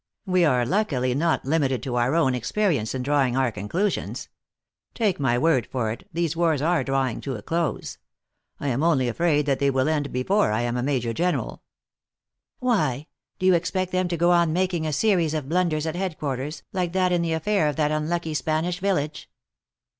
"We 0.35 0.43
are 0.45 0.65
luckily 0.65 1.13
not 1.13 1.45
limited 1.45 1.83
to 1.83 1.93
our 1.95 2.15
own 2.15 2.33
experience 2.33 2.95
in 2.95 3.03
drawing 3.03 3.37
our 3.37 3.51
conclusions. 3.51 4.29
Take 4.95 5.19
my 5.19 5.37
word 5.37 5.67
for 5.67 5.91
it, 5.91 6.09
these 6.11 6.35
wars 6.35 6.59
are 6.59 6.83
drawing 6.83 7.21
to 7.21 7.35
a 7.35 7.43
close. 7.43 7.99
I 8.59 8.69
am 8.69 8.81
only 8.81 9.07
afraid 9.07 9.45
that 9.45 9.59
they 9.59 9.69
will 9.69 9.87
end 9.87 10.11
before 10.11 10.53
I 10.53 10.61
am 10.61 10.75
a 10.75 10.81
Major 10.81 11.13
General."" 11.13 11.61
Why! 12.59 13.05
Do 13.37 13.45
you 13.45 13.53
expect 13.53 13.91
them 13.91 14.07
to 14.07 14.17
go 14.17 14.31
on 14.31 14.51
making 14.51 14.87
a 14.87 14.91
series 14.91 15.35
of 15.35 15.47
blunders 15.47 15.85
at 15.85 15.95
headquarters, 15.95 16.63
like 16.73 16.93
that 16.93 17.11
in 17.11 17.21
the 17.21 17.33
affair 17.33 17.67
of 17.67 17.75
that 17.75 17.91
unlucky 17.91 18.33
Spanish 18.33 18.79
village?" 18.79 19.29